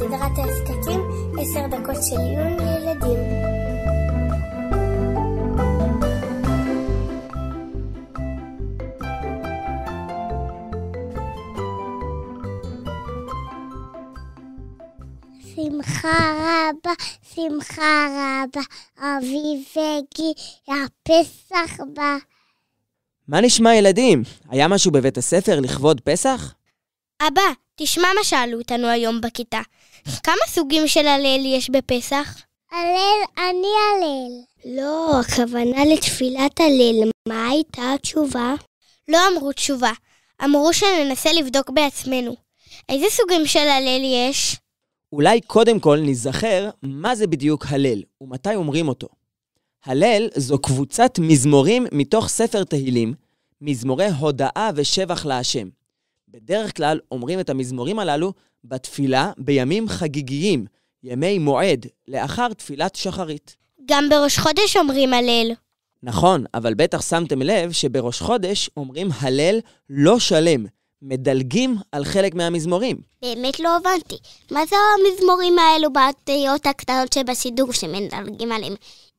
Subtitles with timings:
[0.00, 1.00] סדרת ההסכתים
[1.38, 3.18] עשר דקות של עיון לילדים.
[15.54, 16.92] שמחה רבה,
[17.34, 18.60] שמחה רבה,
[18.98, 20.34] אביב הגיע,
[20.66, 22.16] הפסח בא.
[23.28, 24.22] מה נשמע ילדים?
[24.48, 26.59] היה משהו בבית הספר לכבוד פסח?
[27.28, 29.60] אבא, תשמע מה שאלו אותנו היום בכיתה.
[30.22, 32.42] כמה סוגים של הלל יש בפסח?
[32.72, 34.30] הלל, אני הלל.
[34.76, 37.10] לא, הכוונה לתפילת הלל.
[37.28, 38.54] מה הייתה התשובה?
[39.08, 39.92] לא אמרו תשובה.
[40.44, 42.36] אמרו שננסה לבדוק בעצמנו.
[42.88, 44.56] איזה סוגים של הלל יש?
[45.12, 49.08] אולי קודם כל ניזכר מה זה בדיוק הלל ומתי אומרים אותו.
[49.84, 53.14] הלל זו קבוצת מזמורים מתוך ספר תהילים,
[53.60, 55.68] מזמורי הודאה ושבח להשם.
[56.32, 58.32] בדרך כלל אומרים את המזמורים הללו
[58.64, 60.64] בתפילה בימים חגיגיים,
[61.02, 63.56] ימי מועד, לאחר תפילת שחרית.
[63.88, 65.52] גם בראש חודש אומרים הלל.
[66.02, 70.66] נכון, אבל בטח שמתם לב שבראש חודש אומרים הלל לא שלם,
[71.02, 72.96] מדלגים על חלק מהמזמורים.
[73.22, 74.16] באמת לא הבנתי.
[74.50, 78.74] מה זה המזמורים האלו באותיות הקטנות שבסידור שמדלגים עליהם?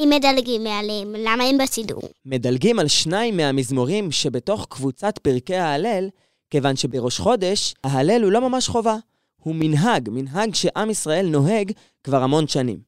[0.00, 2.02] אם מדלגים עליהם, למה הם בסידור?
[2.26, 6.08] מדלגים על שניים מהמזמורים שבתוך קבוצת פרקי ההלל,
[6.54, 8.96] כיוון שבראש חודש, ההלל הוא לא ממש חובה.
[9.36, 11.72] הוא מנהג, מנהג שעם ישראל נוהג
[12.04, 12.78] כבר המון שנים.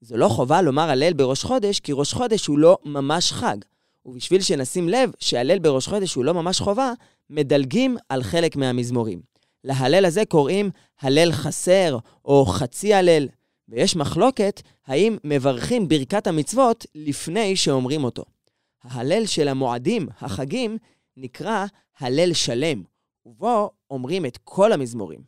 [0.00, 3.56] זו לא חובה לומר הלל בראש חודש, כי ראש חודש הוא לא ממש חג.
[4.06, 6.92] ובשביל שנשים לב שהלל בראש חודש הוא לא ממש חובה,
[7.30, 9.20] מדלגים על חלק מהמזמורים.
[9.64, 13.28] להלל הזה קוראים הלל חסר או חצי הלל,
[13.68, 18.24] ויש מחלוקת האם מברכים ברכת המצוות לפני שאומרים אותו.
[18.82, 20.78] ההלל של המועדים, החגים,
[21.16, 21.66] נקרא
[21.98, 22.91] הלל שלם,
[23.26, 25.20] ובו אומרים את כל המזמורים.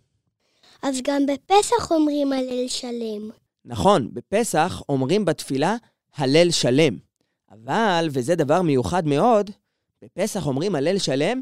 [0.82, 3.30] אז גם בפסח אומרים הלל שלם.
[3.64, 5.76] נכון, בפסח אומרים בתפילה
[6.16, 6.98] הלל שלם.
[7.50, 9.50] אבל, וזה דבר מיוחד מאוד,
[10.02, 11.40] בפסח אומרים הלל שלם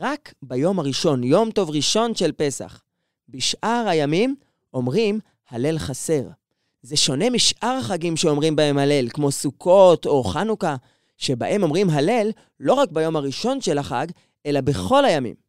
[0.00, 2.82] רק ביום הראשון, יום טוב ראשון של פסח.
[3.28, 4.34] בשאר הימים
[4.74, 5.20] אומרים
[5.50, 6.22] הלל חסר.
[6.82, 10.76] זה שונה משאר החגים שאומרים בהם הלל, כמו סוכות או חנוכה,
[11.16, 14.06] שבהם אומרים הלל לא רק ביום הראשון של החג,
[14.46, 15.43] אלא בכל הימים.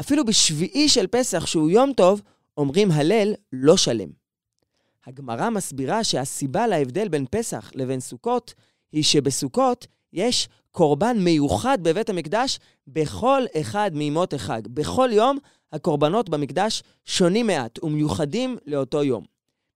[0.00, 2.22] אפילו בשביעי של פסח, שהוא יום טוב,
[2.56, 4.08] אומרים הלל לא שלם.
[5.06, 8.54] הגמרא מסבירה שהסיבה להבדל בין פסח לבין סוכות,
[8.92, 14.60] היא שבסוכות יש קורבן מיוחד בבית המקדש בכל אחד מימות החג.
[14.68, 15.38] בכל יום
[15.72, 19.24] הקורבנות במקדש שונים מעט ומיוחדים לאותו יום.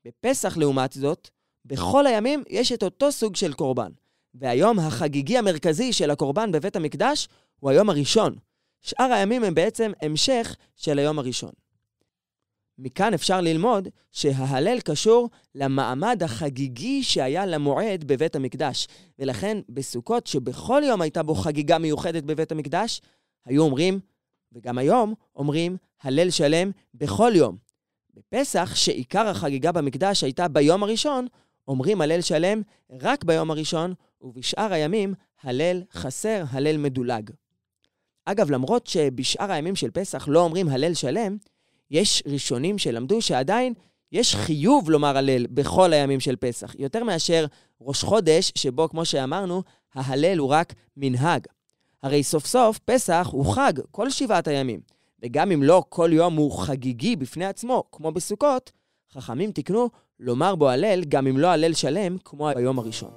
[0.05, 1.31] בפסח, לעומת זאת,
[1.65, 3.91] בכל הימים יש את אותו סוג של קורבן.
[4.35, 7.29] והיום החגיגי המרכזי של הקורבן בבית המקדש
[7.61, 8.37] הוא היום הראשון.
[8.85, 11.51] שאר הימים הם בעצם המשך של היום הראשון.
[12.79, 18.89] מכאן אפשר ללמוד שההלל קשור למעמד החגיגי שהיה למועד בבית המקדש.
[19.19, 23.01] ולכן בסוכות, שבכל יום הייתה בו חגיגה מיוחדת בבית המקדש,
[23.47, 24.01] היו אומרים,
[24.53, 27.57] וגם היום אומרים, הלל שלם בכל יום.
[28.15, 31.27] בפסח, שעיקר החגיגה במקדש הייתה ביום הראשון,
[31.69, 37.31] אומרים הלל שלם רק ביום הראשון, ובשאר הימים הלל חסר, הלל מדולג.
[38.25, 41.37] אגב, למרות שבשאר הימים של פסח לא אומרים הלל שלם,
[41.91, 43.75] יש ראשונים שלמדו שעדיין
[44.13, 47.47] יש חיוב לומר הלל בכל הימים של פסח, יותר מאשר
[47.81, 49.63] ראש חודש, שבו, כמו שאמרנו,
[49.95, 51.47] ההלל הוא רק מנהג.
[52.03, 54.81] הרי סוף סוף פסח הוא חג כל שבעת הימים,
[55.23, 58.73] וגם אם לא כל יום הוא חגיגי בפני עצמו, כמו בסוכות,
[59.13, 59.91] חכמים תיקנו
[60.21, 63.11] לומר בו הלל גם אם לא הלל שלם, כמו ביום הראשון.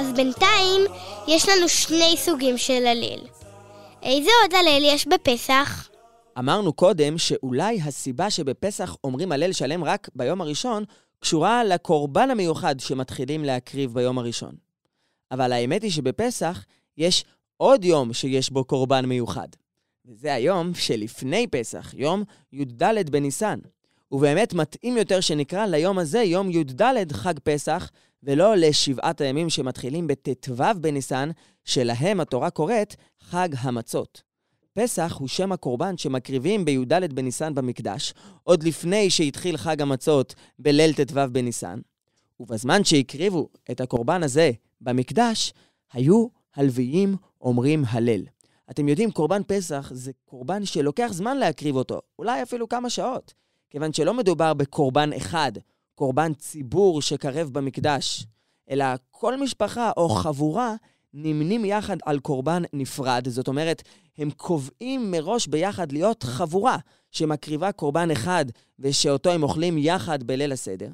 [0.00, 0.80] אז בינתיים
[1.28, 3.20] יש לנו שני סוגים של הלל.
[4.02, 5.88] איזה עוד הלל יש בפסח?
[6.38, 10.84] אמרנו קודם שאולי הסיבה שבפסח אומרים הלל שלם רק ביום הראשון,
[11.18, 14.54] קשורה לקורבן המיוחד שמתחילים להקריב ביום הראשון.
[15.30, 16.64] אבל האמת היא שבפסח
[16.98, 17.24] יש
[17.56, 19.48] עוד יום שיש בו קורבן מיוחד.
[20.06, 23.58] וזה היום שלפני פסח, יום י"ד בניסן.
[24.12, 27.90] ובאמת מתאים יותר שנקרא ליום הזה יום י"ד חג פסח,
[28.22, 31.30] ולא לשבעת הימים שמתחילים בט"ו בניסן,
[31.64, 34.22] שלהם התורה קוראת חג המצות.
[34.72, 41.20] פסח הוא שם הקורבן שמקריבים בי"ד בניסן במקדש, עוד לפני שהתחיל חג המצות בליל ט"ו
[41.32, 41.80] בניסן.
[42.40, 44.50] ובזמן שהקריבו את הקורבן הזה
[44.80, 45.52] במקדש,
[45.92, 48.22] היו הלוויים אומרים הלל.
[48.70, 53.34] אתם יודעים, קורבן פסח זה קורבן שלוקח זמן להקריב אותו, אולי אפילו כמה שעות,
[53.70, 55.52] כיוון שלא מדובר בקורבן אחד,
[56.00, 58.26] קורבן ציבור שקרב במקדש,
[58.70, 60.74] אלא כל משפחה או חבורה
[61.14, 63.82] נמנים יחד על קורבן נפרד, זאת אומרת,
[64.18, 66.76] הם קובעים מראש ביחד להיות חבורה
[67.10, 68.44] שמקריבה קורבן אחד
[68.78, 70.90] ושאותו הם אוכלים יחד בליל הסדר.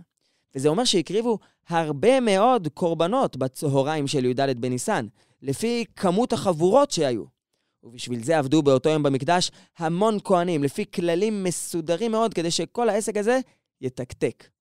[0.54, 1.38] וזה אומר שהקריבו
[1.68, 5.06] הרבה מאוד קורבנות בצהריים של י"ד בניסן,
[5.42, 7.24] לפי כמות החבורות שהיו.
[7.82, 13.16] ובשביל זה עבדו באותו יום במקדש המון כהנים, לפי כללים מסודרים מאוד, כדי שכל העסק
[13.16, 13.40] הזה
[13.80, 14.55] יתקתק.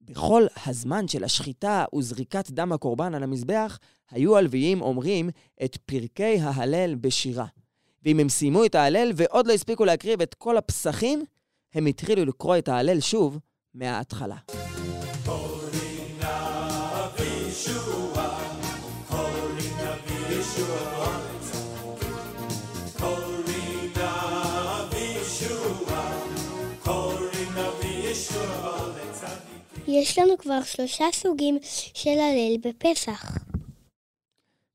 [0.00, 3.78] בכל הזמן של השחיטה וזריקת דם הקורבן על המזבח,
[4.10, 5.30] היו הלוויים אומרים
[5.64, 7.46] את פרקי ההלל בשירה.
[8.04, 11.24] ואם הם סיימו את ההלל ועוד לא הספיקו להקריב את כל הפסחים,
[11.74, 13.38] הם התחילו לקרוא את ההלל שוב
[13.74, 14.36] מההתחלה.
[29.90, 31.58] יש לנו כבר שלושה סוגים
[31.94, 33.38] של הלל בפסח.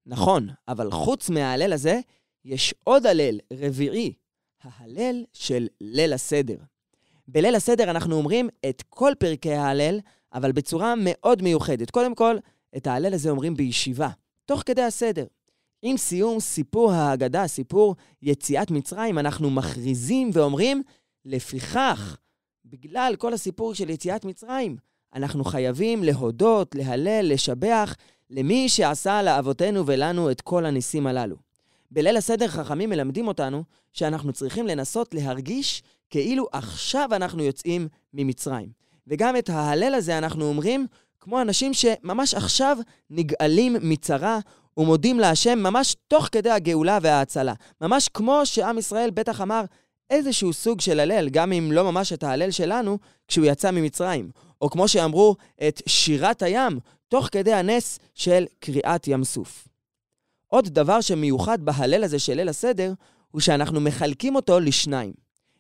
[0.06, 2.00] נכון, אבל חוץ מההלל הזה,
[2.46, 4.14] יש עוד הלל רביעי,
[4.64, 6.58] ההלל של ליל הסדר.
[7.28, 10.00] בליל הסדר אנחנו אומרים את כל פרקי ההלל,
[10.34, 11.92] אבל בצורה מאוד מיוחדת.
[11.92, 12.38] קודם כל,
[12.78, 14.10] את ההלל הזה אומרים בישיבה,
[14.46, 15.26] תוך כדי הסדר.
[15.82, 20.84] עם סיום סיפור ההגדה, סיפור יציאת מצרים, אנחנו מכריזים ואומרים,
[21.26, 22.18] לפיכך,
[22.66, 24.78] בגלל כל הסיפור של יציאת מצרים,
[25.16, 27.96] אנחנו חייבים להודות, להלל, לשבח
[28.30, 31.36] למי שעשה לאבותינו ולנו את כל הניסים הללו.
[31.92, 33.64] בליל הסדר חכמים מלמדים אותנו
[33.94, 38.70] שאנחנו צריכים לנסות להרגיש כאילו עכשיו אנחנו יוצאים ממצרים.
[39.08, 40.88] וגם את ההלל הזה אנחנו אומרים
[41.20, 42.78] כמו אנשים שממש עכשיו
[43.10, 44.40] נגאלים מצרה
[44.78, 47.54] ומודים להשם ממש תוך כדי הגאולה וההצלה.
[47.82, 49.62] ממש כמו שעם ישראל בטח אמר
[50.10, 52.98] איזשהו סוג של הלל, גם אם לא ממש את ההלל שלנו,
[53.28, 54.30] כשהוא יצא ממצרים.
[54.62, 55.36] או כמו שאמרו,
[55.68, 59.68] את שירת הים, תוך כדי הנס של קריאת ים סוף.
[60.48, 62.94] עוד דבר שמיוחד בהלל הזה של ליל הסדר,
[63.32, 65.14] הוא שאנחנו מחלקים אותו לשניים.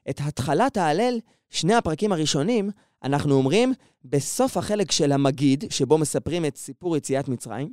[0.09, 1.19] את התחלת ההלל,
[1.49, 2.69] שני הפרקים הראשונים,
[3.03, 3.73] אנחנו אומרים
[4.05, 7.71] בסוף החלק של המגיד, שבו מספרים את סיפור יציאת מצרים,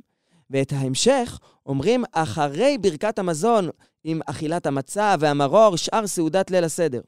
[0.49, 3.69] ואת ההמשך אומרים אחרי ברכת המזון
[4.03, 7.01] עם אכילת המצה והמרור, שאר סעודת ליל הסדר.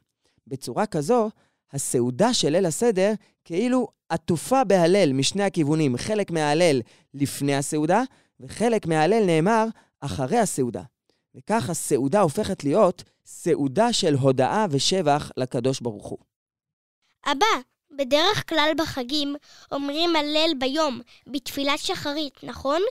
[0.47, 1.29] בצורה כזו,
[1.73, 3.13] הסעודה של ליל הסדר
[3.45, 6.81] כאילו עטופה בהלל משני הכיוונים, חלק מההלל
[7.13, 8.03] לפני הסעודה,
[8.39, 9.65] וחלק מההלל נאמר
[10.01, 10.81] אחרי הסעודה.
[11.35, 16.17] וכך הסעודה הופכת להיות סעודה של הודאה ושבח לקדוש ברוך הוא.
[17.31, 19.35] אבא, בדרך כלל בחגים
[19.71, 22.81] אומרים הלל ביום, בתפילת שחרית, נכון?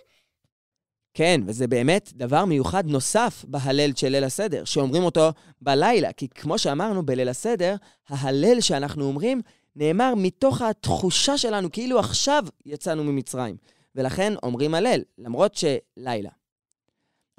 [1.14, 5.31] כן, וזה באמת דבר מיוחד נוסף בהלל של ליל הסדר, שאומרים אותו
[5.61, 7.76] בלילה, כי כמו שאמרנו בליל הסדר,
[8.08, 9.40] ההלל שאנחנו אומרים
[9.76, 13.56] נאמר מתוך התחושה שלנו כאילו עכשיו יצאנו ממצרים,
[13.94, 16.31] ולכן אומרים הלל, למרות שלילה.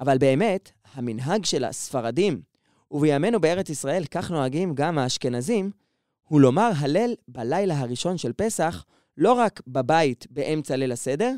[0.00, 2.40] אבל באמת, המנהג של הספרדים,
[2.90, 5.70] ובימינו בארץ ישראל כך נוהגים גם האשכנזים,
[6.22, 8.84] הוא לומר הלל בלילה הראשון של פסח,
[9.16, 11.32] לא רק בבית באמצע ליל הסדר,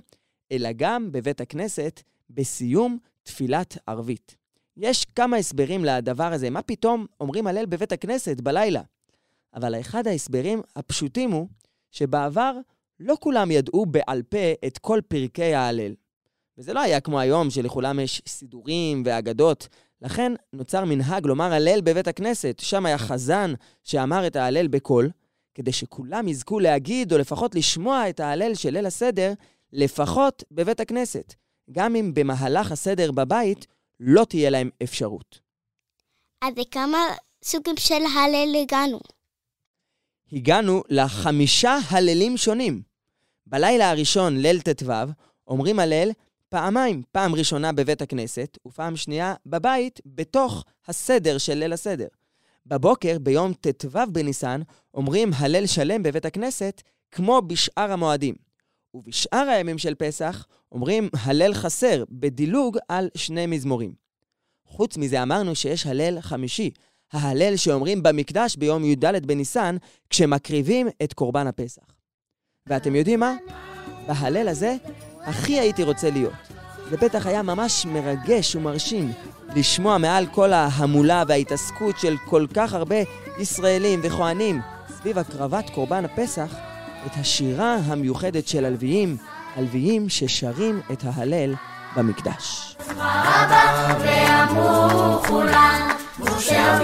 [0.53, 4.37] אלא גם בבית הכנסת בסיום תפילת ערבית.
[4.77, 6.51] יש כמה הסברים לדבר הזה.
[6.51, 8.83] מה פתאום אומרים הלל בבית הכנסת בלילה?
[9.55, 11.49] אבל אחד ההסברים הפשוטים הוא
[11.91, 12.53] שבעבר
[13.01, 15.95] לא כולם ידעו בעל פה את כל פרקי ההלל.
[16.59, 19.69] וזה לא היה כמו היום, שלכולם יש סידורים ואגדות.
[20.03, 22.59] לכן נוצר מנהג לומר הלל בבית הכנסת.
[22.59, 23.53] שם היה חזן
[23.85, 25.11] שאמר את ההלל בקול,
[25.55, 29.33] כדי שכולם יזכו להגיד, או לפחות לשמוע את ההלל של ליל הסדר,
[29.73, 31.35] לפחות בבית הכנסת.
[31.73, 33.67] גם אם במהלך הסדר בבית
[34.01, 35.41] לא תהיה להם אפשרות.
[36.43, 36.99] אז לכמה
[37.45, 39.01] סוגים של הלל הגענו?
[40.33, 42.83] הגענו לחמישה הללים שונים.
[43.47, 44.93] בלילה הראשון, ליל ט"ו,
[45.47, 46.11] אומרים הלל
[46.49, 52.07] פעמיים, פעם ראשונה בבית הכנסת, ופעם שנייה בבית, בתוך הסדר של ליל הסדר.
[52.67, 54.61] בבוקר, ביום ט"ו בניסן,
[54.95, 58.48] אומרים הלל שלם בבית הכנסת, כמו בשאר המועדים.
[58.95, 63.93] ובשאר הימים של פסח, אומרים הלל חסר, בדילוג על שני מזמורים.
[64.67, 66.71] חוץ מזה אמרנו שיש הלל חמישי,
[67.13, 69.77] ההלל שאומרים במקדש ביום י"ד בניסן,
[70.11, 71.83] כשמקריבים את קורבן הפסח.
[72.67, 73.37] ואתם יודעים מה?
[74.07, 74.77] בהלל הזה
[75.21, 76.33] הכי הייתי רוצה להיות.
[76.91, 79.13] זה בטח היה ממש מרגש ומרשים
[79.57, 82.97] לשמוע מעל כל ההמולה וההתעסקות של כל כך הרבה
[83.39, 86.68] ישראלים וכהנים סביב הקרבת קורבן הפסח,
[87.07, 89.17] את השירה המיוחדת של הלוויים,
[89.57, 91.55] הלוויים ששרים את ההלל
[91.97, 92.77] במקדש.
[96.19, 96.79] משה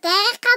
[0.00, 0.47] Terra.